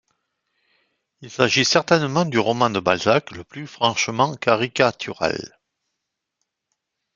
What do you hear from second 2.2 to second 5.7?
du roman de Balzac le plus franchement caricatural.